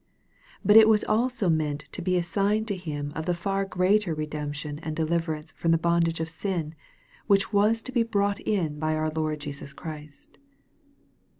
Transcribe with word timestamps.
But 0.65 0.77
it 0.77 0.89
was 0.89 1.03
also 1.03 1.47
meant 1.47 1.81
to 1.91 2.01
be 2.01 2.17
a 2.17 2.23
sign 2.23 2.65
to 2.65 2.75
him 2.75 3.13
of 3.13 3.27
the 3.27 3.35
far 3.35 3.65
greater 3.65 4.15
redemption 4.15 4.79
and 4.79 4.95
deliverance 4.95 5.51
from 5.51 5.69
the 5.69 5.77
bondage 5.77 6.19
of 6.19 6.27
sin, 6.27 6.73
which 7.27 7.53
was 7.53 7.83
to 7.83 7.91
be 7.91 8.01
brought 8.01 8.39
in 8.39 8.79
by 8.79 8.95
our 8.95 9.11
Lord 9.11 9.41
Jesus 9.41 9.73
Christ. 9.73 10.39